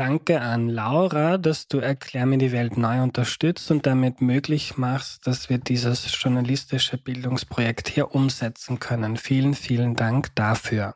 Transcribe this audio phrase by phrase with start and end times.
[0.00, 5.26] Danke an Laura, dass du Erklär mir die Welt neu unterstützt und damit möglich machst,
[5.26, 9.18] dass wir dieses journalistische Bildungsprojekt hier umsetzen können.
[9.18, 10.94] Vielen, vielen Dank dafür.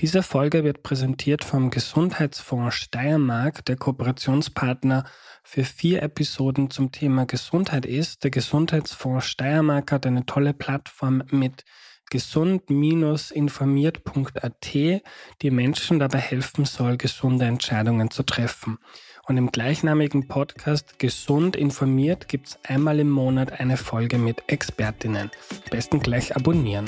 [0.00, 5.04] Diese Folge wird präsentiert vom Gesundheitsfonds Steiermark, der Kooperationspartner
[5.44, 8.24] für vier Episoden zum Thema Gesundheit ist.
[8.24, 11.64] Der Gesundheitsfonds Steiermark hat eine tolle Plattform mit
[12.10, 15.02] gesund-informiert.at,
[15.42, 18.78] die Menschen dabei helfen soll, gesunde Entscheidungen zu treffen.
[19.26, 25.30] Und im gleichnamigen Podcast Gesund informiert gibt es einmal im Monat eine Folge mit Expertinnen.
[25.50, 26.86] Am besten gleich abonnieren.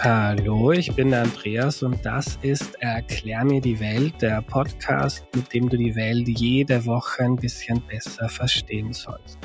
[0.00, 5.68] Hallo, ich bin Andreas und das ist Erklär mir die Welt, der Podcast, mit dem
[5.68, 9.38] du die Welt jede Woche ein bisschen besser verstehen sollst.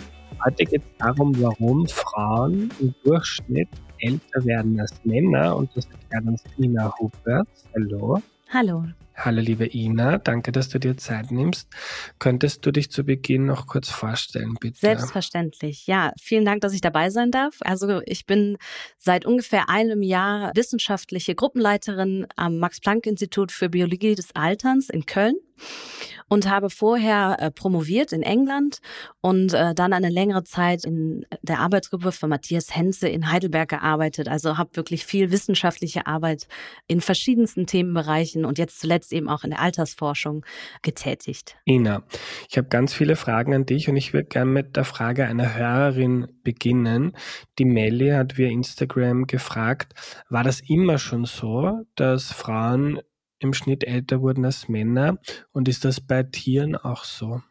[0.45, 6.27] Heute geht es darum, warum Frauen im Durchschnitt älter werden als Männer und das erklärt
[6.27, 7.65] uns Ina Huberts.
[7.73, 8.21] Hallo.
[8.49, 8.83] Hallo.
[9.15, 11.69] Hallo liebe Ina, danke, dass du dir Zeit nimmst.
[12.17, 14.79] Könntest du dich zu Beginn noch kurz vorstellen, bitte?
[14.79, 15.85] Selbstverständlich.
[15.85, 17.57] Ja, vielen Dank, dass ich dabei sein darf.
[17.61, 18.57] Also ich bin
[18.97, 25.35] seit ungefähr einem Jahr wissenschaftliche Gruppenleiterin am Max-Planck-Institut für Biologie des Alterns in Köln
[26.27, 28.79] und habe vorher äh, promoviert in England
[29.21, 34.27] und äh, dann eine längere Zeit in der Arbeitsgruppe von Matthias Henze in Heidelberg gearbeitet.
[34.27, 36.47] Also habe wirklich viel wissenschaftliche Arbeit
[36.87, 40.45] in verschiedensten Themenbereichen und jetzt zuletzt eben auch in der Altersforschung
[40.81, 41.55] getätigt.
[41.65, 42.03] Ina,
[42.49, 45.55] ich habe ganz viele Fragen an dich und ich würde gerne mit der Frage einer
[45.55, 47.17] Hörerin beginnen.
[47.59, 49.93] Die Melly hat via Instagram gefragt,
[50.29, 52.99] war das immer schon so, dass Frauen
[53.39, 55.17] im Schnitt älter wurden als Männer.
[55.51, 57.41] Und ist das bei Tieren auch so?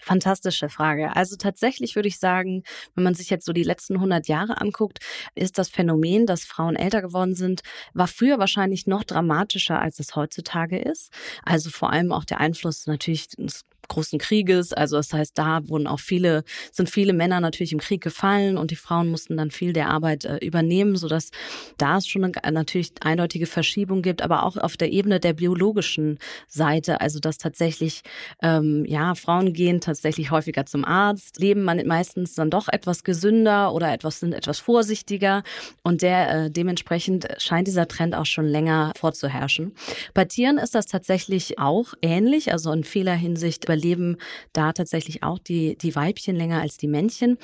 [0.00, 1.14] Fantastische Frage.
[1.16, 2.62] Also tatsächlich würde ich sagen,
[2.94, 4.98] wenn man sich jetzt so die letzten 100 Jahre anguckt,
[5.34, 7.62] ist das Phänomen, dass Frauen älter geworden sind,
[7.94, 11.12] war früher wahrscheinlich noch dramatischer, als es heutzutage ist.
[11.44, 14.72] Also vor allem auch der Einfluss natürlich des großen Krieges.
[14.72, 18.70] Also das heißt, da wurden auch viele, sind viele Männer natürlich im Krieg gefallen und
[18.70, 21.30] die Frauen mussten dann viel der Arbeit äh, übernehmen, sodass
[21.78, 26.18] da es schon eine, natürlich eindeutige Verschiebung gibt, aber auch auf der Ebene der biologischen
[26.48, 28.02] Seite, also dass tatsächlich
[28.42, 33.72] ähm, ja Frauen gehen tatsächlich häufiger zum Arzt, leben man meistens dann doch etwas gesünder
[33.72, 35.42] oder etwas sind etwas vorsichtiger
[35.82, 39.74] und der äh, dementsprechend scheint dieser Trend auch schon länger vorzuherrschen.
[40.14, 44.16] Bei Tieren ist das tatsächlich auch ähnlich, also in vieler Hinsicht überleben
[44.52, 47.38] da tatsächlich auch die die Weibchen länger als die Männchen.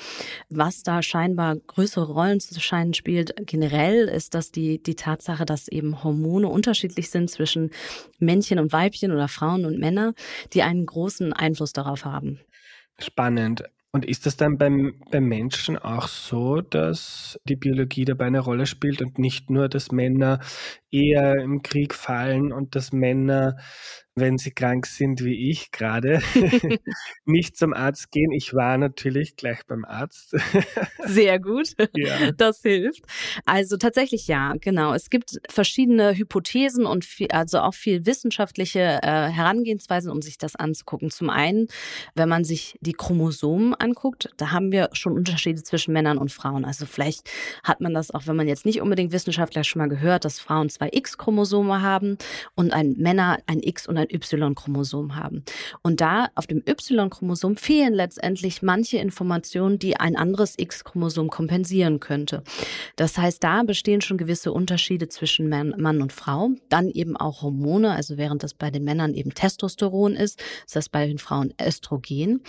[0.49, 5.67] Was da scheinbar größere Rollen zu scheinen spielt generell ist, dass die die Tatsache, dass
[5.67, 7.71] eben Hormone unterschiedlich sind zwischen
[8.19, 10.13] Männchen und Weibchen oder Frauen und Männer,
[10.53, 12.39] die einen großen Einfluss darauf haben.
[12.99, 13.63] Spannend.
[13.95, 18.65] Und ist das dann beim, beim Menschen auch so, dass die Biologie dabei eine Rolle
[18.65, 20.39] spielt und nicht nur, dass Männer
[20.89, 23.57] eher im Krieg fallen und dass Männer
[24.15, 26.21] wenn sie krank sind wie ich gerade,
[27.25, 28.31] nicht zum Arzt gehen.
[28.31, 30.35] Ich war natürlich gleich beim Arzt.
[31.05, 31.69] Sehr gut.
[31.95, 32.31] Ja.
[32.31, 33.03] Das hilft.
[33.45, 34.93] Also tatsächlich ja, genau.
[34.93, 40.55] Es gibt verschiedene Hypothesen und viel, also auch viel wissenschaftliche äh, Herangehensweisen, um sich das
[40.55, 41.09] anzugucken.
[41.09, 41.67] Zum einen,
[42.15, 46.65] wenn man sich die Chromosomen anguckt, da haben wir schon Unterschiede zwischen Männern und Frauen.
[46.65, 47.29] Also vielleicht
[47.63, 50.69] hat man das auch, wenn man jetzt nicht unbedingt Wissenschaftler schon mal gehört, dass Frauen
[50.69, 52.17] zwei X-Chromosome haben
[52.55, 55.43] und ein Männer ein X und ein Y-Chromosom haben.
[55.81, 62.43] Und da auf dem Y-Chromosom fehlen letztendlich manche Informationen, die ein anderes X-Chromosom kompensieren könnte.
[62.95, 66.49] Das heißt, da bestehen schon gewisse Unterschiede zwischen Mann und Frau.
[66.69, 70.89] Dann eben auch Hormone, also während das bei den Männern eben Testosteron ist, ist das
[70.89, 72.41] bei den Frauen Östrogen.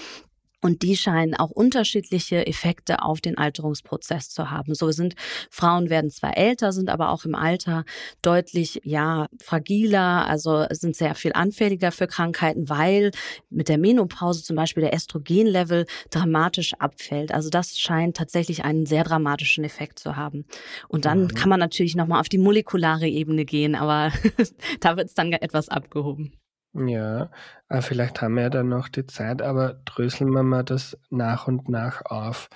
[0.65, 4.75] Und die scheinen auch unterschiedliche Effekte auf den Alterungsprozess zu haben.
[4.75, 5.15] So sind
[5.51, 7.85] Frauen werden zwar älter, sind aber auch im Alter
[8.23, 13.11] deutlich, ja, fragiler, also sind sehr viel anfälliger für Krankheiten, weil
[13.51, 17.31] mit der Menopause zum Beispiel der Östrogenlevel dramatisch abfällt.
[17.31, 20.47] Also das scheint tatsächlich einen sehr dramatischen Effekt zu haben.
[20.89, 21.29] Und dann mhm.
[21.35, 24.13] kann man natürlich nochmal auf die molekulare Ebene gehen, aber
[24.81, 26.33] da wird es dann etwas abgehoben.
[26.74, 27.30] Ja,
[27.68, 31.47] äh, vielleicht haben wir ja dann noch die Zeit, aber dröseln wir mal das nach
[31.47, 32.48] und nach auf.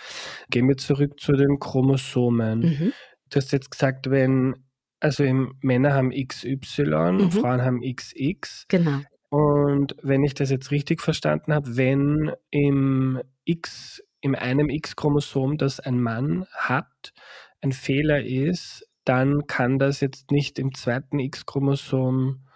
[0.50, 2.60] Gehen wir zurück zu den Chromosomen.
[2.60, 2.92] Mhm.
[3.30, 4.56] Du hast jetzt gesagt, wenn,
[4.98, 5.24] also
[5.60, 7.30] Männer haben XY, mhm.
[7.30, 8.66] Frauen haben XX.
[8.68, 9.00] Genau.
[9.30, 15.78] Und wenn ich das jetzt richtig verstanden habe, wenn im X, in einem X-Chromosom, das
[15.78, 17.12] ein Mann hat,
[17.60, 22.47] ein Fehler ist, dann kann das jetzt nicht im zweiten X-Chromosom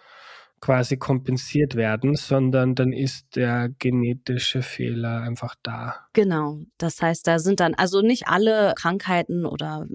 [0.63, 6.07] quasi kompensiert werden, sondern dann ist der genetische Fehler einfach da.
[6.13, 6.61] Genau.
[6.79, 9.87] Das heißt, da sind dann also nicht alle Krankheiten oder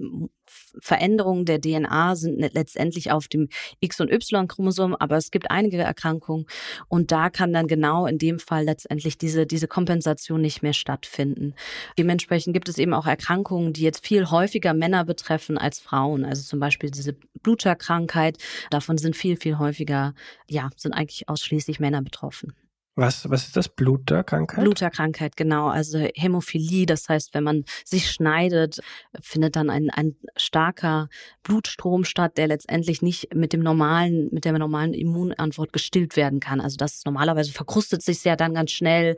[0.80, 3.48] Veränderungen der DNA sind letztendlich auf dem
[3.80, 6.46] X- und Y-Chromosom, aber es gibt einige Erkrankungen
[6.88, 11.54] und da kann dann genau in dem Fall letztendlich diese, diese Kompensation nicht mehr stattfinden.
[11.98, 16.24] Dementsprechend gibt es eben auch Erkrankungen, die jetzt viel häufiger Männer betreffen als Frauen.
[16.24, 18.38] Also zum Beispiel diese Bluterkrankheit,
[18.70, 20.14] davon sind viel, viel häufiger,
[20.48, 22.54] ja, sind eigentlich ausschließlich Männer betroffen.
[22.98, 23.68] Was, was ist das?
[23.68, 24.64] Bluterkrankheit?
[24.64, 25.68] Bluterkrankheit, genau.
[25.68, 28.80] Also Hämophilie, das heißt, wenn man sich schneidet,
[29.20, 31.08] findet dann ein, ein starker
[31.44, 36.60] Blutstrom statt, der letztendlich nicht mit dem normalen, mit der normalen Immunantwort gestillt werden kann.
[36.60, 39.14] Also das normalerweise verkrustet sich ja dann ganz schnell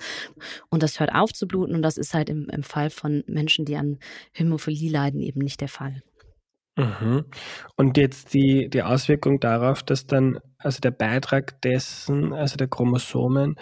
[0.68, 3.64] und das hört auf zu bluten und das ist halt im, im Fall von Menschen,
[3.64, 3.98] die an
[4.32, 6.02] Hämophilie leiden, eben nicht der Fall.
[6.80, 7.24] Mhm.
[7.76, 13.56] Und jetzt die, die Auswirkung darauf, dass dann, also der Beitrag dessen, also der Chromosomen,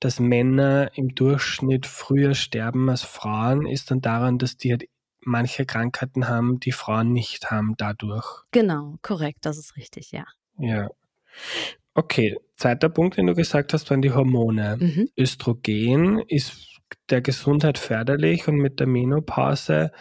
[0.00, 4.84] dass Männer im Durchschnitt früher sterben als Frauen, ist dann daran, dass die halt
[5.20, 8.26] manche Krankheiten haben, die Frauen nicht haben dadurch.
[8.50, 10.24] Genau, korrekt, das ist richtig, ja.
[10.58, 10.88] Ja.
[11.94, 14.76] Okay, zweiter Punkt, den du gesagt hast, waren die Hormone.
[14.78, 15.08] Mhm.
[15.16, 16.80] Östrogen ist
[17.10, 19.92] der Gesundheit förderlich und mit der Menopause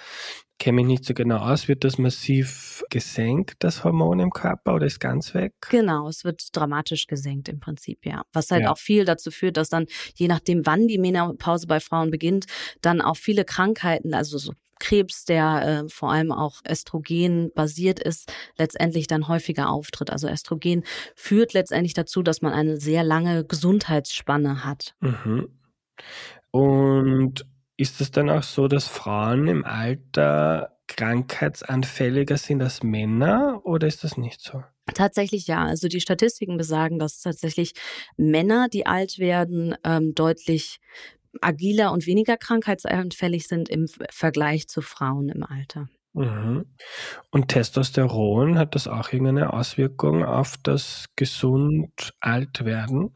[0.59, 1.67] kenne mich nicht so genau aus.
[1.67, 5.53] Wird das massiv gesenkt, das Hormon im Körper, oder ist ganz weg?
[5.69, 8.23] Genau, es wird dramatisch gesenkt im Prinzip, ja.
[8.33, 8.71] Was halt ja.
[8.71, 9.85] auch viel dazu führt, dass dann,
[10.15, 12.45] je nachdem, wann die Menopause bei Frauen beginnt,
[12.81, 18.31] dann auch viele Krankheiten, also so Krebs, der äh, vor allem auch Östrogen basiert ist,
[18.57, 20.09] letztendlich dann häufiger auftritt.
[20.09, 20.83] Also Östrogen
[21.15, 24.95] führt letztendlich dazu, dass man eine sehr lange Gesundheitsspanne hat.
[24.99, 25.47] Mhm.
[26.51, 27.45] Und
[27.77, 34.03] ist es dann auch so, dass Frauen im Alter krankheitsanfälliger sind als Männer oder ist
[34.03, 34.63] das nicht so?
[34.93, 35.65] Tatsächlich ja.
[35.65, 37.73] Also die Statistiken besagen, dass tatsächlich
[38.17, 40.79] Männer, die alt werden, ähm, deutlich
[41.41, 45.87] agiler und weniger krankheitsanfällig sind im Vergleich zu Frauen im Alter.
[46.13, 46.65] Mhm.
[47.31, 53.15] Und Testosteron, hat das auch irgendeine Auswirkung auf das gesund alt werden?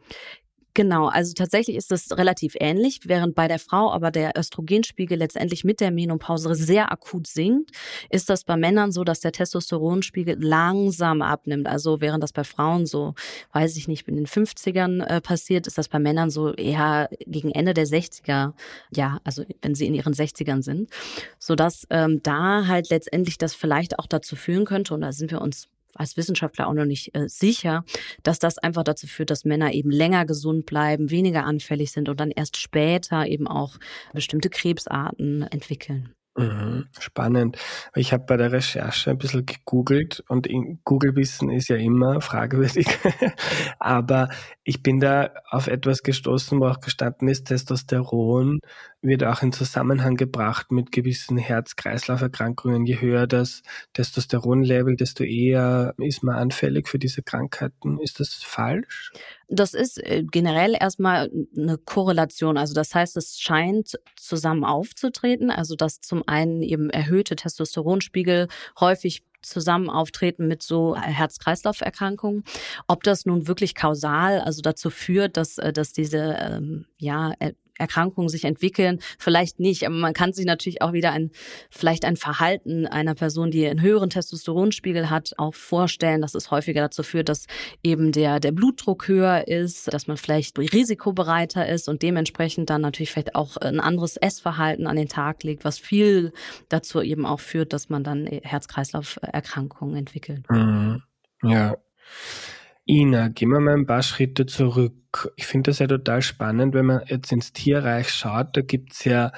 [0.78, 5.64] Genau, also tatsächlich ist das relativ ähnlich, während bei der Frau aber der Östrogenspiegel letztendlich
[5.64, 7.72] mit der Menopause sehr akut sinkt,
[8.12, 11.66] ist das bei Männern so, dass der Testosteronspiegel langsam abnimmt.
[11.66, 13.16] Also während das bei Frauen so,
[13.54, 17.50] weiß ich nicht, in den 50ern äh, passiert, ist das bei Männern so eher gegen
[17.50, 18.54] Ende der 60er,
[18.96, 20.92] ja, also wenn sie in ihren 60ern sind,
[21.40, 25.42] sodass ähm, da halt letztendlich das vielleicht auch dazu führen könnte, und da sind wir
[25.42, 27.84] uns als Wissenschaftler auch noch nicht äh, sicher,
[28.24, 32.20] dass das einfach dazu führt, dass Männer eben länger gesund bleiben, weniger anfällig sind und
[32.20, 33.78] dann erst später eben auch
[34.14, 36.14] bestimmte Krebsarten entwickeln.
[36.38, 37.58] Mhm, spannend.
[37.96, 40.48] Ich habe bei der Recherche ein bisschen gegoogelt und
[40.84, 42.86] Google-Wissen ist ja immer fragwürdig.
[43.80, 44.30] Aber
[44.64, 48.60] ich bin da auf etwas gestoßen, wo auch gestanden ist, Testosteron
[49.02, 52.86] wird auch in Zusammenhang gebracht mit gewissen Herz-Kreislauf-Erkrankungen.
[52.86, 53.62] Je höher das
[53.94, 58.00] Testosteronlevel, desto eher ist man anfällig für diese Krankheiten.
[58.00, 59.12] Ist das falsch?
[59.48, 62.58] Das ist äh, generell erstmal eine Korrelation.
[62.58, 65.52] Also das heißt, es scheint zusammen aufzutreten.
[65.52, 68.48] Also dass zum einen eben erhöhte Testosteronspiegel
[68.80, 72.44] häufig zusammen auftreten mit so Herz-Kreislauf-Erkrankungen.
[72.88, 77.34] Ob das nun wirklich kausal, also dazu führt, dass, äh, dass diese ähm, ja,
[77.78, 81.32] Erkrankungen sich entwickeln, vielleicht nicht, aber man kann sich natürlich auch wieder ein,
[81.70, 86.82] vielleicht ein Verhalten einer Person, die einen höheren Testosteronspiegel hat, auch vorstellen, dass es häufiger
[86.82, 87.48] dazu führt, dass
[87.84, 93.12] eben der, der Blutdruck höher ist, dass man vielleicht risikobereiter ist und dementsprechend dann natürlich
[93.12, 96.34] vielleicht auch ein anderes Essverhalten an den Tag legt, was viel
[96.70, 100.50] dazu eben auch führt, dass man dann Herz-Kreislauf-Erkrankungen entwickelt.
[100.50, 101.04] Mhm.
[101.44, 101.78] Ja.
[102.86, 104.96] Ina, gehen wir mal ein paar Schritte zurück.
[105.36, 108.56] Ich finde das ja total spannend, wenn man jetzt ins Tierreich schaut.
[108.56, 109.32] Da gibt's ja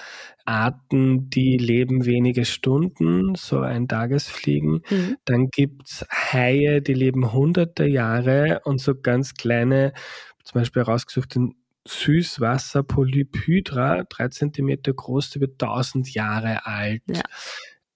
[0.45, 4.81] Arten, die leben wenige Stunden, so ein Tagesfliegen.
[4.89, 5.17] Mhm.
[5.25, 9.93] Dann gibt's Haie, die leben hunderte Jahre und so ganz kleine,
[10.43, 11.53] zum Beispiel rausgesucht, den
[11.87, 17.03] Süßwasserpolyp-Hydra, drei Zentimeter groß, der wird tausend Jahre alt.
[17.07, 17.21] Ja.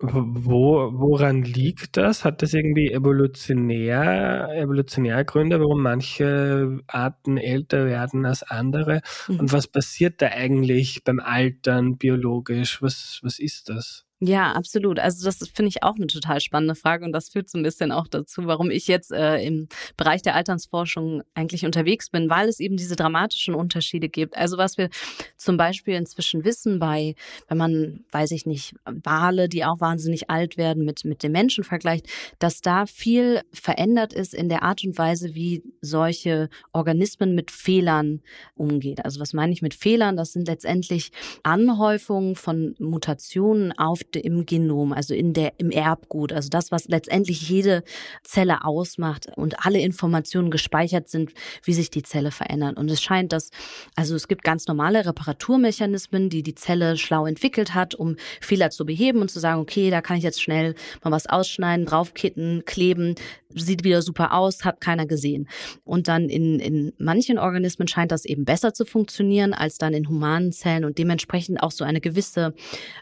[0.05, 2.25] Wo, woran liegt das?
[2.25, 9.01] Hat das irgendwie evolutionär, evolutionäre Gründe, warum manche Arten älter werden als andere?
[9.29, 9.39] Mhm.
[9.39, 12.81] Und was passiert da eigentlich beim Altern biologisch?
[12.81, 14.05] Was, was ist das?
[14.25, 14.99] Ja, absolut.
[14.99, 17.91] Also das finde ich auch eine total spannende Frage und das führt so ein bisschen
[17.91, 22.61] auch dazu, warum ich jetzt äh, im Bereich der Alternsforschung eigentlich unterwegs bin, weil es
[22.61, 24.37] eben diese dramatischen Unterschiede gibt.
[24.37, 24.89] Also was wir
[25.35, 27.15] zum Beispiel inzwischen wissen bei,
[27.49, 31.65] wenn man, weiß ich nicht, Wale, die auch wahnsinnig alt werden, mit, mit den Menschen
[31.65, 32.07] vergleicht,
[32.39, 38.21] dass da viel verändert ist in der Art und Weise, wie solche Organismen mit Fehlern
[38.55, 39.03] umgeht.
[39.03, 40.15] Also was meine ich mit Fehlern?
[40.15, 41.11] Das sind letztendlich
[41.43, 46.87] Anhäufungen von Mutationen auf Defekte im Genom, also in der, im Erbgut, also das, was
[46.87, 47.83] letztendlich jede
[48.23, 51.31] Zelle ausmacht und alle Informationen gespeichert sind,
[51.63, 52.77] wie sich die Zelle verändert.
[52.77, 53.49] Und es scheint, dass,
[53.95, 58.85] also es gibt ganz normale Reparaturmechanismen, die die Zelle schlau entwickelt hat, um Fehler zu
[58.85, 63.15] beheben und zu sagen, okay, da kann ich jetzt schnell mal was ausschneiden, draufkitten, kleben,
[63.55, 65.47] sieht wieder super aus, hat keiner gesehen.
[65.83, 70.07] Und dann in, in manchen Organismen scheint das eben besser zu funktionieren als dann in
[70.09, 72.53] humanen Zellen und dementsprechend auch so eine gewisse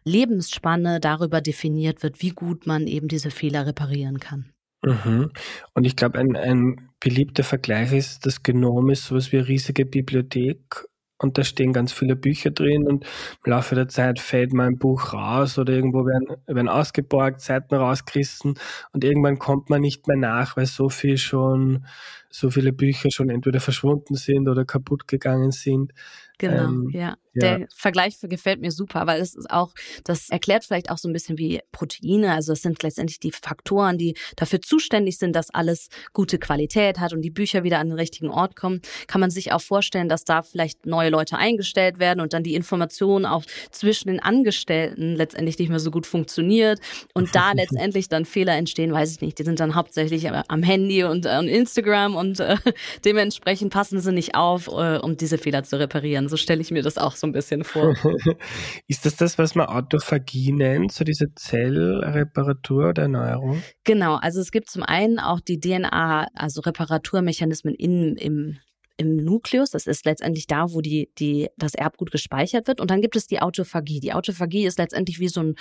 [0.04, 4.54] Lebensspanne darüber definiert wird, wie gut man eben diese Fehler reparieren kann.
[4.84, 5.32] Mhm.
[5.74, 9.86] Und ich glaube, ein, ein beliebter Vergleich ist, das Genom ist sowas wie eine riesige
[9.86, 10.86] Bibliothek
[11.22, 13.06] und da stehen ganz viele Bücher drin und
[13.46, 17.76] im Laufe der Zeit fällt mal ein Buch raus oder irgendwo werden, werden ausgeborgt, Seiten
[17.76, 18.56] rausgerissen
[18.92, 21.86] und irgendwann kommt man nicht mehr nach, weil so viel schon,
[22.30, 25.92] so viele Bücher schon entweder verschwunden sind oder kaputt gegangen sind.
[26.40, 27.16] Genau, ähm, ja.
[27.34, 27.58] Ja.
[27.58, 29.74] Der Vergleich gefällt mir super, weil es ist auch,
[30.04, 32.34] das erklärt vielleicht auch so ein bisschen wie Proteine.
[32.34, 37.14] Also es sind letztendlich die Faktoren, die dafür zuständig sind, dass alles gute Qualität hat
[37.14, 38.82] und die Bücher wieder an den richtigen Ort kommen.
[39.08, 42.56] Kann man sich auch vorstellen, dass da vielleicht neue Leute eingestellt werden und dann die
[42.56, 46.80] Information auch zwischen den Angestellten letztendlich nicht mehr so gut funktioniert
[47.14, 49.40] und da letztendlich dann Fehler entstehen, weiß ich nicht.
[49.40, 52.58] Die sind dann hauptsächlich am Handy und äh, Instagram und äh,
[53.06, 56.28] dementsprechend passen sie nicht auf, äh, um diese Fehler zu reparieren.
[56.28, 57.96] So stelle ich mir das auch so ein bisschen vor.
[58.88, 63.64] Ist das das, was man Autophagie nennt, so diese Zellreparatur oder Erneuerung?
[63.86, 68.58] Genau, also es gibt zum einen auch die DNA, also Reparaturmechanismen in, im
[69.02, 69.72] im Nukleus.
[69.72, 72.80] Das ist letztendlich da, wo die, die, das Erbgut gespeichert wird.
[72.80, 74.00] Und dann gibt es die Autophagie.
[74.00, 75.56] Die Autophagie ist letztendlich wie so ein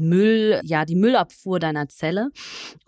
[0.00, 2.30] Müll, ja, die Müllabfuhr deiner Zelle.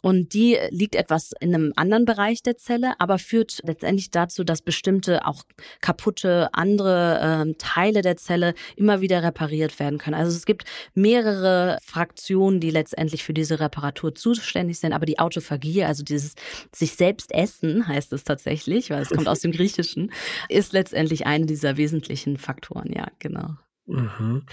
[0.01, 4.63] Und die liegt etwas in einem anderen Bereich der Zelle, aber führt letztendlich dazu, dass
[4.63, 5.45] bestimmte auch
[5.81, 10.15] kaputte andere äh, Teile der Zelle immer wieder repariert werden können.
[10.15, 10.65] Also es gibt
[10.95, 16.35] mehrere Fraktionen, die letztendlich für diese Reparatur zuständig sind, aber die Autophagie, also dieses
[16.75, 20.13] sich selbst essen, heißt es tatsächlich, weil es kommt aus dem Griechischen,
[20.49, 23.57] ist letztendlich eine dieser wesentlichen Faktoren, ja, genau.
[23.87, 24.45] Mhm.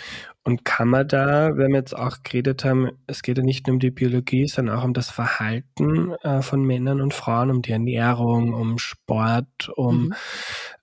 [0.43, 3.75] Und kann man da, wenn wir jetzt auch geredet haben, es geht ja nicht nur
[3.75, 7.71] um die Biologie, sondern auch um das Verhalten äh, von Männern und Frauen, um die
[7.71, 10.13] Ernährung, um Sport, um mhm.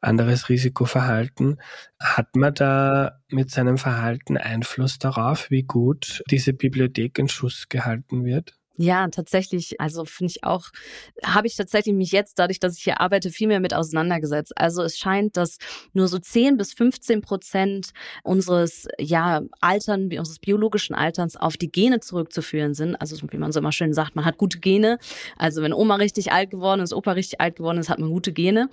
[0.00, 1.60] anderes Risikoverhalten.
[2.00, 8.24] Hat man da mit seinem Verhalten Einfluss darauf, wie gut diese Bibliothek in Schuss gehalten
[8.24, 8.54] wird?
[8.78, 9.80] Ja, tatsächlich.
[9.80, 10.66] Also finde ich auch,
[11.24, 14.52] habe ich tatsächlich mich jetzt, dadurch, dass ich hier arbeite, viel mehr mit auseinandergesetzt.
[14.56, 15.56] Also es scheint, dass
[15.94, 17.90] nur so 10 bis 15 Prozent
[18.22, 22.96] unseres, ja, Altern, unseres biologischen Alterns auf die Gene zurückzuführen sind.
[22.96, 24.98] Also wie man so immer schön sagt, man hat gute Gene.
[25.38, 28.32] Also wenn Oma richtig alt geworden ist, Opa richtig alt geworden ist, hat man gute
[28.32, 28.68] Gene.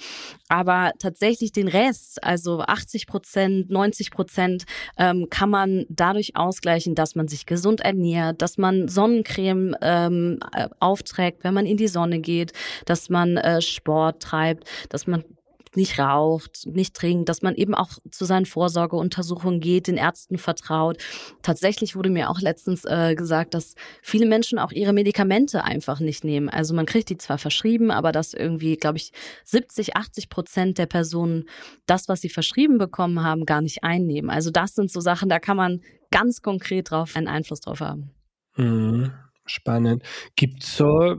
[0.49, 4.65] Aber tatsächlich den Rest, also 80 Prozent, 90 Prozent,
[4.97, 10.39] ähm, kann man dadurch ausgleichen, dass man sich gesund ernährt, dass man Sonnencreme äh, ähm,
[10.53, 12.53] äh, aufträgt, wenn man in die Sonne geht,
[12.85, 15.23] dass man äh, Sport treibt, dass man
[15.75, 20.97] nicht raucht, nicht trinkt, dass man eben auch zu seinen Vorsorgeuntersuchungen geht, den Ärzten vertraut.
[21.41, 26.23] Tatsächlich wurde mir auch letztens äh, gesagt, dass viele Menschen auch ihre Medikamente einfach nicht
[26.23, 26.49] nehmen.
[26.49, 29.11] Also man kriegt die zwar verschrieben, aber dass irgendwie, glaube ich,
[29.45, 31.45] 70, 80 Prozent der Personen
[31.85, 34.29] das, was sie verschrieben bekommen haben, gar nicht einnehmen.
[34.29, 35.81] Also das sind so Sachen, da kann man
[36.11, 38.11] ganz konkret drauf einen Einfluss drauf haben.
[38.55, 39.11] Mhm.
[39.45, 40.03] Spannend.
[40.35, 41.15] Gibt es so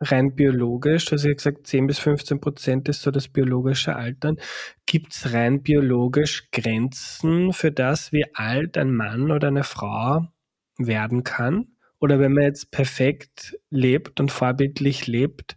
[0.00, 4.36] rein biologisch, also ich gesagt, 10 bis 15 Prozent ist so das biologische Altern.
[4.84, 10.26] Gibt es rein biologisch Grenzen für das, wie alt ein Mann oder eine Frau
[10.78, 11.76] werden kann?
[11.98, 15.56] Oder wenn man jetzt perfekt lebt und vorbildlich lebt,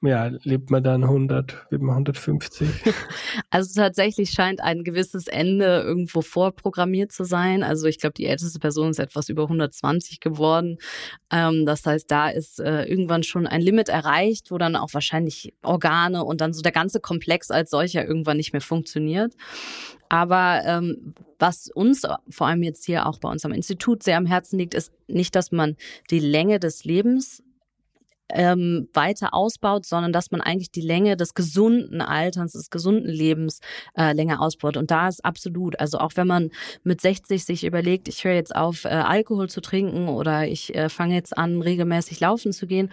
[0.00, 2.68] ja, lebt man dann 100, wird man 150?
[3.50, 7.62] Also tatsächlich scheint ein gewisses Ende irgendwo vorprogrammiert zu sein.
[7.62, 10.78] Also ich glaube, die älteste Person ist etwas über 120 geworden.
[11.32, 15.54] Ähm, das heißt, da ist äh, irgendwann schon ein Limit erreicht, wo dann auch wahrscheinlich
[15.62, 19.34] Organe und dann so der ganze Komplex als solcher irgendwann nicht mehr funktioniert.
[20.08, 24.26] Aber ähm, was uns vor allem jetzt hier auch bei uns am Institut sehr am
[24.26, 25.76] Herzen liegt, ist nicht, dass man
[26.10, 27.42] die Länge des Lebens
[28.30, 33.60] ähm, weiter ausbaut, sondern dass man eigentlich die Länge des gesunden Alterns, des gesunden Lebens
[33.96, 34.76] äh, länger ausbaut.
[34.76, 36.50] Und da ist absolut, also auch wenn man
[36.82, 40.88] mit 60 sich überlegt, ich höre jetzt auf, äh, Alkohol zu trinken oder ich äh,
[40.88, 42.90] fange jetzt an, regelmäßig laufen zu gehen,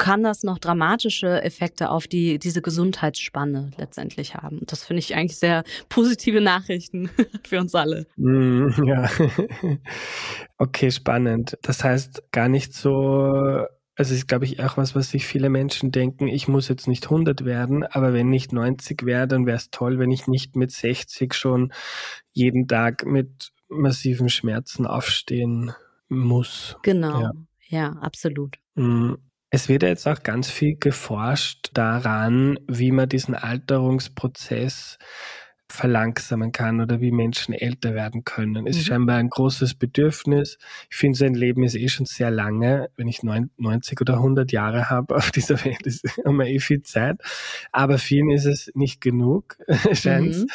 [0.00, 4.60] kann das noch dramatische Effekte auf die, diese Gesundheitsspanne letztendlich haben.
[4.64, 7.10] Das finde ich eigentlich sehr positive Nachrichten
[7.46, 8.06] für uns alle.
[8.16, 9.10] Mm, ja.
[10.56, 11.58] okay, spannend.
[11.60, 13.66] Das heißt, gar nicht so
[14.00, 17.04] also ist, glaube ich, auch was, was sich viele Menschen denken, ich muss jetzt nicht
[17.04, 20.70] 100 werden, aber wenn ich 90 wäre, dann wäre es toll, wenn ich nicht mit
[20.70, 21.70] 60 schon
[22.32, 25.72] jeden Tag mit massiven Schmerzen aufstehen
[26.08, 26.78] muss.
[26.82, 27.32] Genau, ja,
[27.68, 28.56] ja absolut.
[28.74, 29.16] Mm,
[29.50, 34.96] es wird jetzt auch ganz viel geforscht daran, wie man diesen Alterungsprozess
[35.70, 38.66] verlangsamen kann oder wie Menschen älter werden können.
[38.66, 38.82] Ist mhm.
[38.82, 40.58] scheinbar ein großes Bedürfnis.
[40.90, 42.90] Ich finde, sein Leben ist eh schon sehr lange.
[42.96, 47.20] Wenn ich 90 oder 100 Jahre habe auf dieser Welt, ist immer eh viel Zeit.
[47.72, 49.56] Aber vielen ist es nicht genug,
[49.92, 50.46] scheint mhm.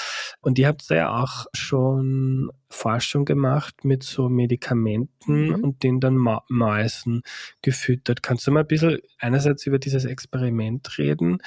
[0.42, 5.64] Und ihr habt da ja auch schon Forschung gemacht mit so Medikamenten mhm.
[5.64, 7.22] und den dann Ma Mäusen
[7.62, 8.22] gefüttert.
[8.22, 11.40] Kannst du mal ein bisschen einerseits über dieses Experiment reden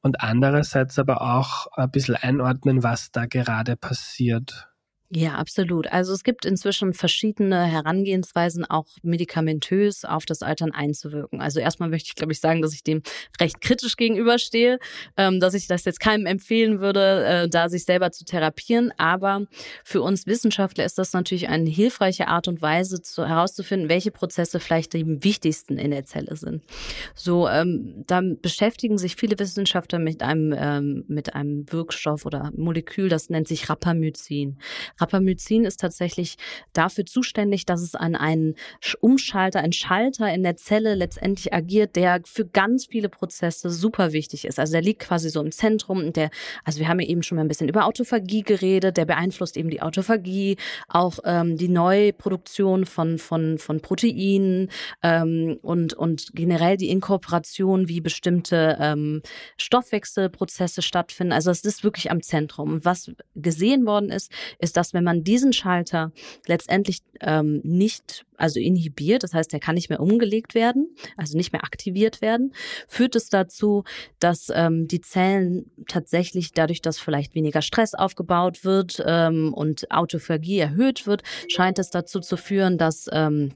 [0.00, 4.69] und andererseits aber auch ein bisschen einordnen, was da gerade passiert?
[5.12, 5.88] Ja, absolut.
[5.88, 11.40] Also es gibt inzwischen verschiedene Herangehensweisen, auch medikamentös auf das Altern einzuwirken.
[11.40, 13.02] Also erstmal möchte ich, glaube ich, sagen, dass ich dem
[13.40, 14.78] recht kritisch gegenüberstehe,
[15.16, 18.92] ähm, dass ich das jetzt keinem empfehlen würde, äh, da sich selber zu therapieren.
[18.98, 19.46] Aber
[19.82, 24.60] für uns Wissenschaftler ist das natürlich eine hilfreiche Art und Weise, zu, herauszufinden, welche Prozesse
[24.60, 26.62] vielleicht die wichtigsten in der Zelle sind.
[27.16, 33.08] So, ähm, dann beschäftigen sich viele Wissenschaftler mit einem, ähm, mit einem Wirkstoff oder Molekül,
[33.08, 34.56] das nennt sich Rapamycin.
[35.00, 36.36] Rapamycin ist tatsächlich
[36.72, 38.54] dafür zuständig, dass es an einen
[39.00, 44.44] Umschalter, einen Schalter in der Zelle letztendlich agiert, der für ganz viele Prozesse super wichtig
[44.44, 44.58] ist.
[44.58, 46.30] Also der liegt quasi so im Zentrum und der,
[46.64, 49.70] also wir haben ja eben schon mal ein bisschen über Autophagie geredet, der beeinflusst eben
[49.70, 50.56] die Autophagie,
[50.88, 54.70] auch ähm, die Neuproduktion von, von, von Proteinen
[55.02, 59.22] ähm, und, und generell die Inkorporation, wie bestimmte ähm,
[59.56, 61.32] Stoffwechselprozesse stattfinden.
[61.32, 62.84] Also es ist wirklich am Zentrum.
[62.84, 66.12] Was gesehen worden ist, ist, dass wenn man diesen Schalter
[66.46, 71.52] letztendlich ähm, nicht, also inhibiert, das heißt, er kann nicht mehr umgelegt werden, also nicht
[71.52, 72.52] mehr aktiviert werden,
[72.88, 73.84] führt es dazu,
[74.18, 80.58] dass ähm, die Zellen tatsächlich dadurch, dass vielleicht weniger Stress aufgebaut wird ähm, und Autophagie
[80.58, 83.52] erhöht wird, scheint es dazu zu führen, dass ähm,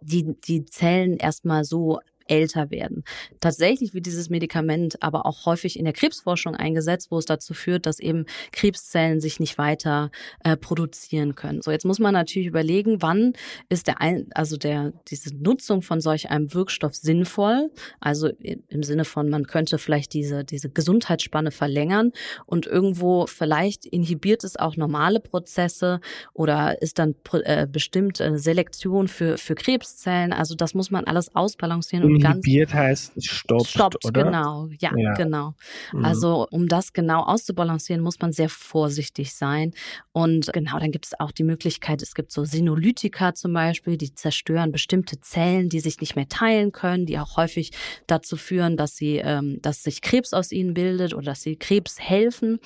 [0.00, 2.00] die, die Zellen erstmal so
[2.30, 3.04] älter werden.
[3.40, 7.86] Tatsächlich wird dieses Medikament aber auch häufig in der Krebsforschung eingesetzt, wo es dazu führt,
[7.86, 10.10] dass eben Krebszellen sich nicht weiter
[10.44, 11.60] äh, produzieren können.
[11.60, 13.32] So, jetzt muss man natürlich überlegen, wann
[13.68, 17.70] ist der ein, also der, diese Nutzung von solch einem Wirkstoff sinnvoll?
[17.98, 22.12] Also im Sinne von, man könnte vielleicht diese, diese Gesundheitsspanne verlängern
[22.46, 26.00] und irgendwo vielleicht inhibiert es auch normale Prozesse
[26.32, 30.32] oder ist dann äh, bestimmt Selektion für, für Krebszellen.
[30.32, 34.24] Also das muss man alles ausbalancieren und Inhibiert heißt stoppt, stoppt oder?
[34.24, 34.68] genau.
[34.78, 35.14] Ja, ja.
[35.14, 35.54] genau.
[35.92, 36.04] Mhm.
[36.04, 39.72] Also um das genau auszubalancieren, muss man sehr vorsichtig sein.
[40.12, 44.14] Und genau, dann gibt es auch die Möglichkeit, es gibt so Senolytika zum Beispiel, die
[44.14, 47.72] zerstören bestimmte Zellen, die sich nicht mehr teilen können, die auch häufig
[48.06, 52.00] dazu führen, dass sie, ähm, dass sich Krebs aus ihnen bildet oder dass sie Krebs
[52.00, 52.58] helfen.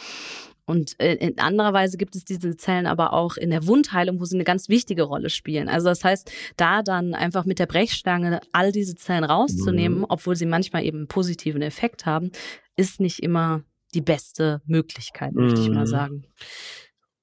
[0.66, 4.24] Und äh, in anderer Weise gibt es diese Zellen aber auch in der Wundheilung, wo
[4.24, 5.68] sie eine ganz wichtige Rolle spielen.
[5.68, 10.07] Also das heißt, da dann einfach mit der Brechstange all diese Zellen rauszunehmen, mhm.
[10.09, 12.31] obwohl sie manchmal eben einen positiven Effekt haben,
[12.77, 13.62] ist nicht immer
[13.94, 15.66] die beste Möglichkeit, möchte mhm.
[15.66, 15.87] ich mal mhm.
[15.87, 16.22] sagen.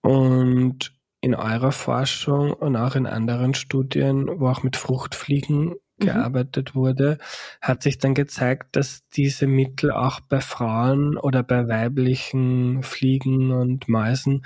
[0.01, 6.06] Und in eurer Forschung und auch in anderen Studien, wo auch mit Fruchtfliegen Mhm.
[6.06, 7.18] gearbeitet wurde,
[7.62, 13.88] hat sich dann gezeigt, dass diese Mittel auch bei Frauen oder bei weiblichen Fliegen und
[13.88, 14.44] Mäusen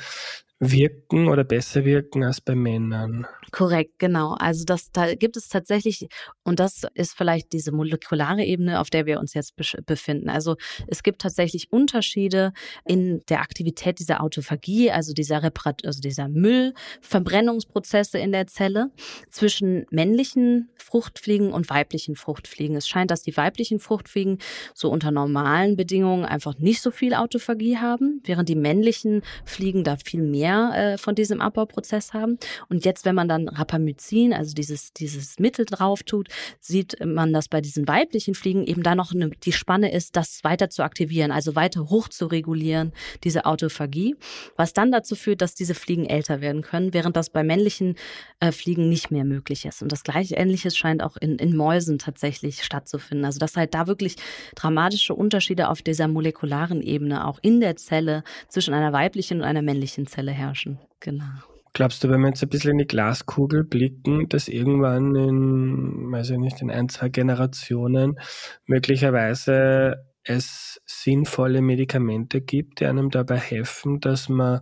[0.59, 3.27] wirken oder besser wirken als bei Männern.
[3.51, 4.35] Korrekt, genau.
[4.39, 6.07] Also das, da gibt es tatsächlich,
[6.43, 10.29] und das ist vielleicht diese molekulare Ebene, auf der wir uns jetzt befinden.
[10.29, 10.55] Also
[10.87, 12.53] es gibt tatsächlich Unterschiede
[12.85, 18.91] in der Aktivität dieser Autophagie, also dieser Reparat also dieser Müllverbrennungsprozesse in der Zelle
[19.29, 22.77] zwischen männlichen Fruchtfliegen und weiblichen Fruchtfliegen.
[22.77, 24.37] Es scheint, dass die weiblichen Fruchtfliegen
[24.73, 29.97] so unter normalen Bedingungen einfach nicht so viel Autophagie haben, während die männlichen Fliegen da
[29.97, 32.37] viel mehr äh, von diesem Abbauprozess haben.
[32.69, 37.47] Und jetzt, wenn man dann Rapamycin, also dieses, dieses Mittel drauf tut, sieht man, dass
[37.47, 41.31] bei diesen weiblichen Fliegen eben da noch eine, die Spanne ist, das weiter zu aktivieren,
[41.31, 42.91] also weiter hoch zu regulieren,
[43.23, 44.15] diese Autophagie,
[44.55, 47.95] was dann dazu führt, dass diese Fliegen älter werden können, während das bei männlichen
[48.39, 49.81] äh, Fliegen nicht mehr möglich ist.
[49.81, 53.25] Und das gleiche Ähnliches scheint auch in, in Mäusen tatsächlich stattzufinden.
[53.25, 54.15] Also dass halt da wirklich
[54.55, 59.61] dramatische Unterschiede auf dieser molekularen Ebene auch in der Zelle zwischen einer weiblichen und einer
[59.61, 60.79] männlichen Zelle herrschen.
[60.99, 61.25] Genau.
[61.73, 66.29] Glaubst du, wenn wir jetzt ein bisschen in die Glaskugel blicken, dass irgendwann in, weiß
[66.29, 68.17] ich nicht, in ein, zwei Generationen
[68.65, 74.61] möglicherweise es sinnvolle Medikamente gibt, die einem dabei helfen, dass man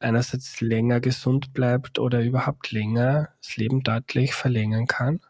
[0.00, 5.20] einerseits länger gesund bleibt oder überhaupt länger das Leben deutlich verlängern kann?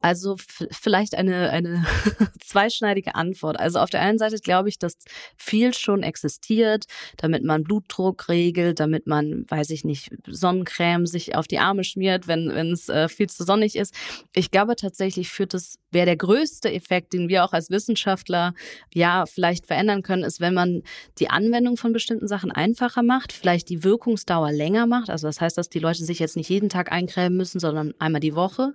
[0.00, 0.36] Also
[0.70, 1.84] vielleicht eine, eine
[2.40, 3.60] zweischneidige Antwort.
[3.60, 4.94] Also auf der einen Seite glaube ich, dass
[5.36, 6.86] viel schon existiert,
[7.18, 12.28] damit man Blutdruck regelt, damit man, weiß ich nicht, Sonnencreme sich auf die Arme schmiert,
[12.28, 13.94] wenn es äh, viel zu sonnig ist.
[14.34, 18.54] Ich glaube tatsächlich führt es, wäre der größte Effekt, den wir auch als Wissenschaftler
[18.94, 20.82] ja vielleicht verändern können, ist, wenn man
[21.18, 25.10] die Anwendung von bestimmten Sachen einfacher macht, vielleicht die Wirkungsdauer länger macht.
[25.10, 28.20] Also das heißt, dass die Leute sich jetzt nicht jeden Tag eincremen müssen, sondern einmal
[28.20, 28.74] die Woche.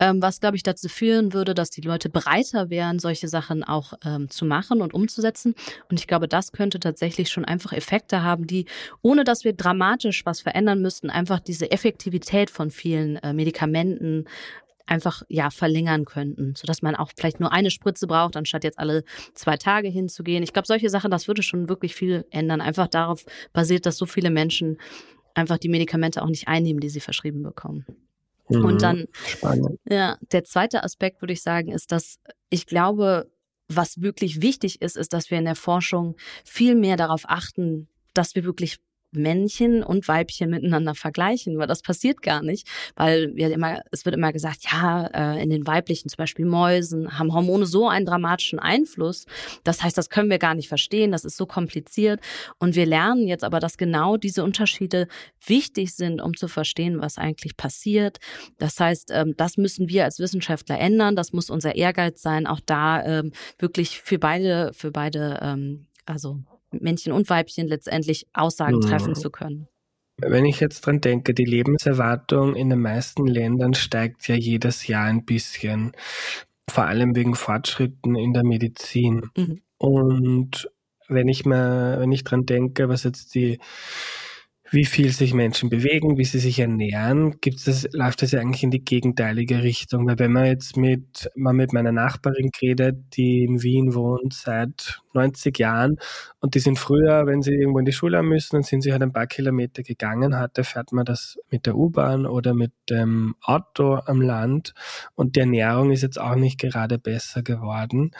[0.00, 3.94] Ähm, was glaube ich, dazu führen würde, dass die Leute bereiter wären, solche Sachen auch
[4.04, 5.54] ähm, zu machen und umzusetzen.
[5.90, 8.66] Und ich glaube, das könnte tatsächlich schon einfach Effekte haben, die,
[9.02, 14.24] ohne dass wir dramatisch was verändern müssten, einfach diese Effektivität von vielen äh, Medikamenten
[14.88, 19.04] einfach ja verlängern könnten, sodass man auch vielleicht nur eine Spritze braucht, anstatt jetzt alle
[19.34, 20.42] zwei Tage hinzugehen.
[20.42, 22.60] Ich glaube, solche Sachen, das würde schon wirklich viel ändern.
[22.60, 24.78] Einfach darauf basiert, dass so viele Menschen
[25.34, 27.84] einfach die Medikamente auch nicht einnehmen, die sie verschrieben bekommen.
[28.48, 28.64] Mhm.
[28.64, 29.78] Und dann, Spannend.
[29.88, 32.18] ja, der zweite Aspekt würde ich sagen, ist, dass
[32.50, 33.30] ich glaube,
[33.68, 38.34] was wirklich wichtig ist, ist, dass wir in der Forschung viel mehr darauf achten, dass
[38.34, 38.78] wir wirklich
[39.10, 44.14] Männchen und Weibchen miteinander vergleichen, weil das passiert gar nicht, weil wir immer, es wird
[44.14, 48.58] immer gesagt, ja, äh, in den weiblichen, zum Beispiel Mäusen, haben Hormone so einen dramatischen
[48.58, 49.26] Einfluss.
[49.64, 52.20] Das heißt, das können wir gar nicht verstehen, das ist so kompliziert.
[52.58, 55.08] Und wir lernen jetzt aber, dass genau diese Unterschiede
[55.44, 58.18] wichtig sind, um zu verstehen, was eigentlich passiert.
[58.58, 61.16] Das heißt, ähm, das müssen wir als Wissenschaftler ändern.
[61.16, 66.38] Das muss unser Ehrgeiz sein, auch da ähm, wirklich für beide, für beide, ähm, also
[66.72, 68.82] Männchen und Weibchen letztendlich Aussagen mhm.
[68.82, 69.68] treffen zu können.
[70.20, 75.04] Wenn ich jetzt dran denke, die Lebenserwartung in den meisten Ländern steigt ja jedes Jahr
[75.04, 75.92] ein bisschen,
[76.68, 79.30] vor allem wegen Fortschritten in der Medizin.
[79.36, 79.62] Mhm.
[79.78, 80.70] Und
[81.08, 83.60] wenn ich mal, wenn ich dran denke, was jetzt die
[84.70, 88.62] wie viel sich Menschen bewegen, wie sie sich ernähren, gibt's das, läuft das ja eigentlich
[88.62, 90.06] in die gegenteilige Richtung.
[90.06, 95.00] Weil wenn man jetzt mit, mal mit meiner Nachbarin redet, die in Wien wohnt seit
[95.14, 95.96] 90 Jahren
[96.40, 99.02] und die sind früher, wenn sie irgendwo in die Schule müssen, dann sind sie halt
[99.02, 100.38] ein paar Kilometer gegangen.
[100.38, 104.74] Heute fährt man das mit der U-Bahn oder mit dem Auto am Land
[105.14, 108.12] und die Ernährung ist jetzt auch nicht gerade besser geworden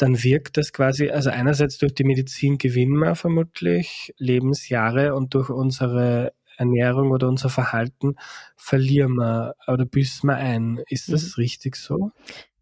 [0.00, 5.50] dann wirkt das quasi, also einerseits durch die Medizin gewinnen wir vermutlich Lebensjahre und durch
[5.50, 8.16] unsere Ernährung oder unser Verhalten
[8.56, 10.80] verlieren wir oder büßen wir ein.
[10.88, 11.42] Ist das mhm.
[11.42, 12.12] richtig so?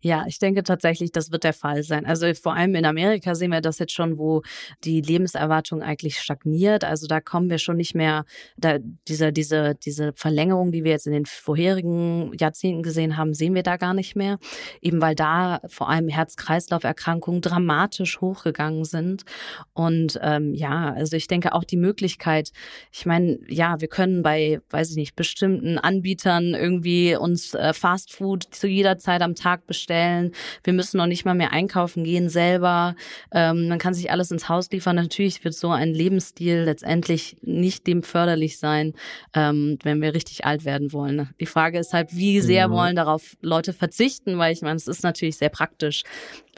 [0.00, 2.06] Ja, ich denke tatsächlich, das wird der Fall sein.
[2.06, 4.42] Also vor allem in Amerika sehen wir das jetzt schon, wo
[4.84, 6.84] die Lebenserwartung eigentlich stagniert.
[6.84, 8.24] Also da kommen wir schon nicht mehr,
[8.56, 13.56] da diese, diese, diese Verlängerung, die wir jetzt in den vorherigen Jahrzehnten gesehen haben, sehen
[13.56, 14.38] wir da gar nicht mehr.
[14.80, 19.24] Eben weil da vor allem Herz-Kreislauf-Erkrankungen dramatisch hochgegangen sind.
[19.72, 22.52] Und ähm, ja, also ich denke auch die Möglichkeit,
[22.92, 28.12] ich meine, ja, wir können bei, weiß ich nicht, bestimmten Anbietern irgendwie uns äh, Fast
[28.12, 30.32] Food zu jeder Zeit am Tag bestellen bestellen.
[30.64, 32.94] Wir müssen noch nicht mal mehr einkaufen gehen selber.
[33.32, 34.96] Ähm, man kann sich alles ins Haus liefern.
[34.96, 38.94] Natürlich wird so ein Lebensstil letztendlich nicht dem förderlich sein,
[39.34, 41.30] ähm, wenn wir richtig alt werden wollen.
[41.40, 42.72] Die Frage ist halt, wie sehr mhm.
[42.72, 46.02] wollen darauf Leute verzichten, weil ich meine, es ist natürlich sehr praktisch,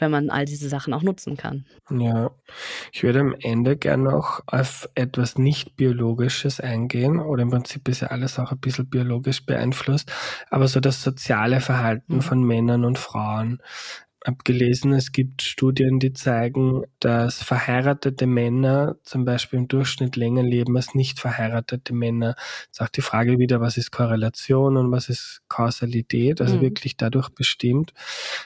[0.01, 1.65] wenn man all diese Sachen auch nutzen kann.
[1.89, 2.31] Ja,
[2.91, 8.01] ich würde am Ende gerne noch auf etwas nicht Biologisches eingehen, oder im Prinzip ist
[8.01, 10.11] ja alles auch ein bisschen biologisch beeinflusst,
[10.49, 12.21] aber so das soziale Verhalten mhm.
[12.21, 13.61] von Männern und Frauen
[14.25, 20.43] habe gelesen, es gibt Studien, die zeigen, dass verheiratete Männer zum Beispiel im Durchschnitt länger
[20.43, 22.35] leben als nicht verheiratete Männer.
[22.65, 26.61] Jetzt ist auch die Frage wieder, was ist Korrelation und was ist Kausalität, also mhm.
[26.61, 27.93] wirklich dadurch bestimmt.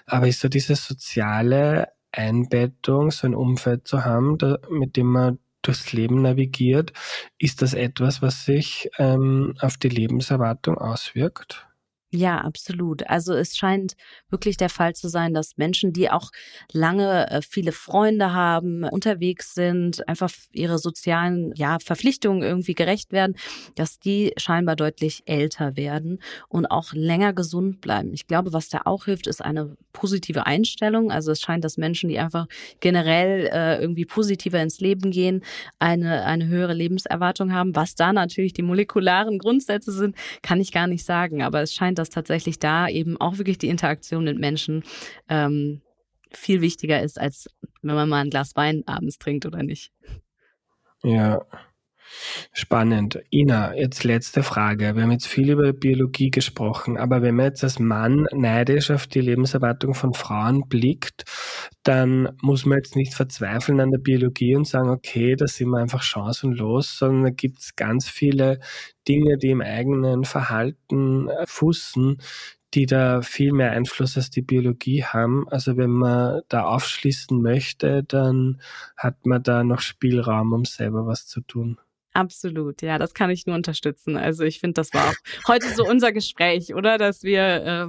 [0.06, 5.40] Aber ist so diese soziale Einbettung, so ein Umfeld zu haben, da, mit dem man
[5.62, 6.94] durchs Leben navigiert,
[7.38, 11.68] ist das etwas, was sich ähm, auf die Lebenserwartung auswirkt?
[12.16, 13.06] Ja, absolut.
[13.10, 13.96] Also es scheint
[14.30, 16.32] wirklich der Fall zu sein, dass Menschen, die auch
[16.72, 23.36] lange äh, viele Freunde haben, unterwegs sind, einfach ihre sozialen ja, Verpflichtungen irgendwie gerecht werden,
[23.76, 28.14] dass die scheinbar deutlich älter werden und auch länger gesund bleiben.
[28.14, 31.12] Ich glaube, was da auch hilft, ist eine positive Einstellung.
[31.12, 32.48] Also es scheint, dass Menschen, die einfach
[32.80, 35.44] generell äh, irgendwie positiver ins Leben gehen,
[35.80, 37.76] eine, eine höhere Lebenserwartung haben.
[37.76, 41.44] Was da natürlich die molekularen Grundsätze sind, kann ich gar nicht sagen.
[41.44, 44.84] Aber es scheint, dass dass tatsächlich da eben auch wirklich die Interaktion mit Menschen
[45.30, 45.82] ähm,
[46.32, 47.50] viel wichtiger ist, als
[47.82, 49.92] wenn man mal ein Glas Wein abends trinkt oder nicht.
[51.04, 51.46] Ja.
[52.54, 53.20] Spannend.
[53.32, 54.96] Ina, jetzt letzte Frage.
[54.96, 59.08] Wir haben jetzt viel über Biologie gesprochen, aber wenn man jetzt als Mann neidisch auf
[59.08, 61.24] die Lebenserwartung von Frauen blickt,
[61.84, 65.80] dann muss man jetzt nicht verzweifeln an der Biologie und sagen, okay, da sind wir
[65.80, 68.60] einfach chancenlos, sondern da gibt es ganz viele
[69.08, 72.18] Dinge, die im eigenen Verhalten fußen,
[72.74, 75.48] die da viel mehr Einfluss als die Biologie haben.
[75.50, 78.62] Also wenn man da aufschließen möchte, dann
[78.98, 81.80] hat man da noch Spielraum, um selber was zu tun.
[82.16, 84.16] Absolut, ja, das kann ich nur unterstützen.
[84.16, 86.98] Also ich finde, das war auch heute so unser Gespräch, oder?
[86.98, 87.42] Dass wir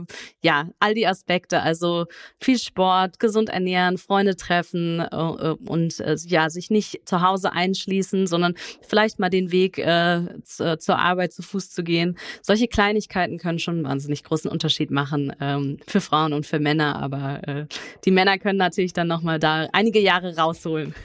[0.08, 2.06] äh, ja all die Aspekte, also
[2.40, 7.52] viel Sport, gesund ernähren, Freunde treffen äh, äh, und äh, ja, sich nicht zu Hause
[7.52, 12.18] einschließen, sondern vielleicht mal den Weg äh, zu, zur Arbeit zu Fuß zu gehen.
[12.42, 17.00] Solche Kleinigkeiten können schon einen wahnsinnig großen Unterschied machen ähm, für Frauen und für Männer,
[17.00, 17.66] aber äh,
[18.04, 20.96] die Männer können natürlich dann nochmal da einige Jahre rausholen.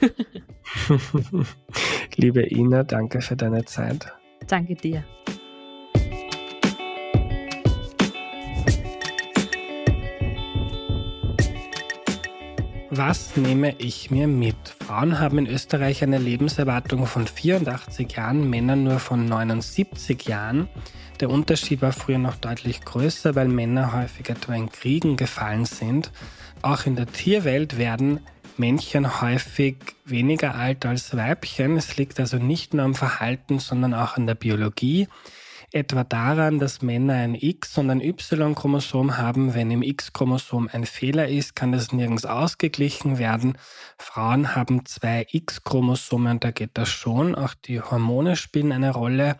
[2.16, 4.12] Liebe Ina, danke für deine Zeit.
[4.46, 5.04] Danke dir.
[12.94, 14.54] Was nehme ich mir mit?
[14.86, 20.68] Frauen haben in Österreich eine Lebenserwartung von 84 Jahren, Männer nur von 79 Jahren.
[21.18, 26.12] Der Unterschied war früher noch deutlich größer, weil Männer häufig etwa in Kriegen gefallen sind.
[26.60, 28.20] Auch in der Tierwelt werden
[28.58, 31.76] Männchen häufig weniger alt als Weibchen.
[31.76, 35.08] Es liegt also nicht nur am Verhalten, sondern auch an der Biologie.
[35.74, 39.54] Etwa daran, dass Männer ein X- und ein Y-Chromosom haben.
[39.54, 43.56] Wenn im X-Chromosom ein Fehler ist, kann das nirgends ausgeglichen werden.
[43.96, 47.34] Frauen haben zwei X-Chromosome und da geht das schon.
[47.34, 49.38] Auch die Hormone spielen eine Rolle.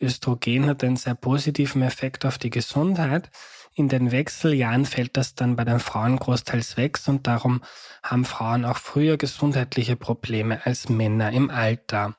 [0.00, 3.30] Östrogen hat einen sehr positiven Effekt auf die Gesundheit.
[3.76, 7.60] In den Wechseljahren fällt das dann bei den Frauen großteils weg und darum
[8.04, 12.14] haben Frauen auch früher gesundheitliche Probleme als Männer im Alter.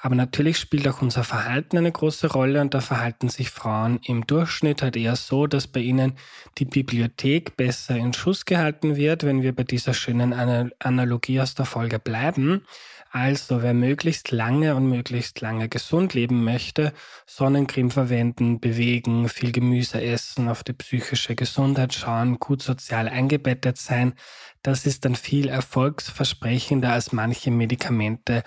[0.00, 4.26] Aber natürlich spielt auch unser Verhalten eine große Rolle und da verhalten sich Frauen im
[4.26, 6.14] Durchschnitt halt eher so, dass bei ihnen
[6.58, 11.64] die Bibliothek besser in Schuss gehalten wird, wenn wir bei dieser schönen Analogie aus der
[11.64, 12.64] Folge bleiben.
[13.10, 16.92] Also wer möglichst lange und möglichst lange gesund leben möchte,
[17.26, 24.12] Sonnencreme verwenden, bewegen, viel Gemüse essen, auf die psychische Gesundheit schauen, gut sozial eingebettet sein,
[24.62, 28.42] das ist dann viel erfolgsversprechender als manche Medikamente,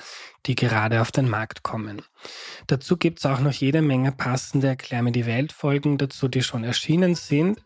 [0.46, 2.02] die gerade auf den Markt kommen.
[2.68, 6.44] Dazu gibt es auch noch jede Menge passende Erklär mir die Welt Folgen dazu, die
[6.44, 7.62] schon erschienen sind.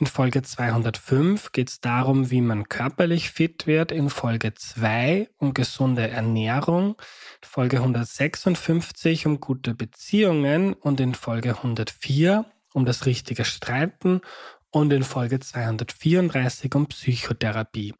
[0.00, 3.90] In Folge 205 geht es darum, wie man körperlich fit wird.
[3.90, 6.90] In Folge 2 um gesunde Ernährung.
[7.42, 14.20] In Folge 156 um gute Beziehungen und in Folge 104 um das richtige Streiten
[14.70, 17.94] und in Folge 234 um Psychotherapie.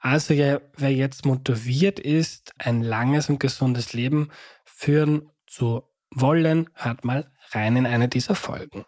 [0.00, 4.30] Also wer jetzt motiviert ist, ein langes und gesundes Leben
[4.64, 8.84] führen zu wollen, hört mal rein in eine dieser Folgen.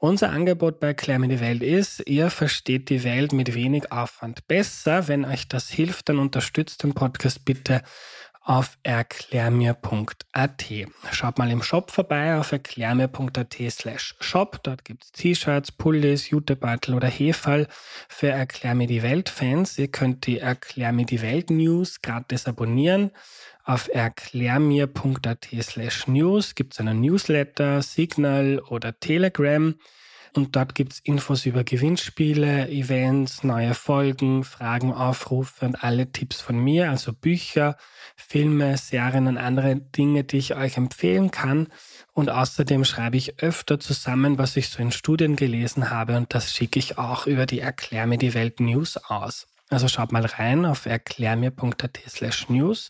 [0.00, 5.08] Unser Angebot bei mir die Welt ist, ihr versteht die Welt mit wenig Aufwand besser.
[5.08, 7.82] Wenn euch das hilft, dann unterstützt den Podcast bitte
[8.48, 10.64] auf erklärmir.at.
[11.12, 14.60] Schaut mal im Shop vorbei auf erklärmir.at slash shop.
[14.62, 17.68] Dort gibt es T-Shirts, Pullis, Jutebeutel oder Hefall
[18.08, 19.76] für Erklär mir die Welt Fans.
[19.78, 23.10] Ihr könnt die Erklär mir die Welt News gratis abonnieren.
[23.64, 29.74] Auf erklärmir.at slash news gibt es einen Newsletter, Signal oder Telegram.
[30.34, 36.40] Und dort gibt es Infos über Gewinnspiele, Events, neue Folgen, Fragen, Aufrufe und alle Tipps
[36.40, 37.76] von mir, also Bücher,
[38.16, 41.68] Filme, Serien und andere Dinge, die ich euch empfehlen kann.
[42.12, 46.52] Und außerdem schreibe ich öfter zusammen, was ich so in Studien gelesen habe und das
[46.52, 49.46] schicke ich auch über die Erklär mir die Welt News aus.
[49.70, 52.88] Also schaut mal rein auf erklärmir.at slash news.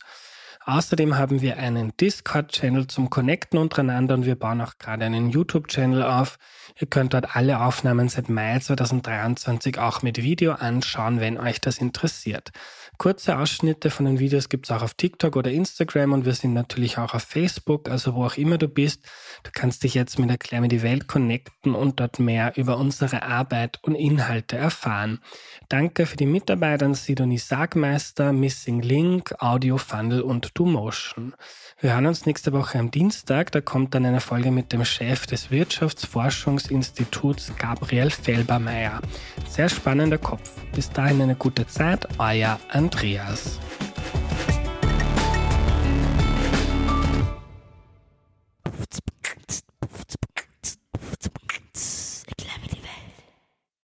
[0.69, 6.03] Außerdem haben wir einen Discord-Channel zum Connecten untereinander und wir bauen auch gerade einen YouTube-Channel
[6.03, 6.39] auf.
[6.79, 11.79] Ihr könnt dort alle Aufnahmen seit Mai 2023 auch mit Video anschauen, wenn euch das
[11.79, 12.51] interessiert.
[12.99, 16.53] Kurze Ausschnitte von den Videos gibt es auch auf TikTok oder Instagram und wir sind
[16.53, 19.07] natürlich auch auf Facebook, also wo auch immer du bist.
[19.45, 23.79] Du kannst dich jetzt mit Erklär die Welt connecten und dort mehr über unsere Arbeit
[23.83, 25.21] und Inhalte erfahren.
[25.69, 31.37] Danke für die Mitarbeit an Sidonie Sagmeister, Missing Link, Audio Funnel und DoMotion.
[31.81, 33.53] Wir hören uns nächste Woche am Dienstag.
[33.53, 39.01] Da kommt dann eine Folge mit dem Chef des Wirtschaftsforschungsinstituts Gabriel Felbermeier.
[39.49, 40.51] Sehr spannender Kopf.
[40.75, 42.09] Bis dahin eine gute Zeit.
[42.19, 43.59] Euer Andreas.